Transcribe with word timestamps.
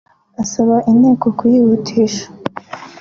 asaba 0.41 0.75
Inteko 0.91 1.27
kuyihutisha 1.37 2.25